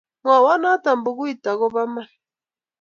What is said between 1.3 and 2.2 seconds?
ako bo iman